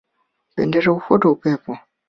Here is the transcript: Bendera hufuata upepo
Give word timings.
Bendera 0.57 0.87
hufuata 0.95 1.27
upepo 1.29 1.71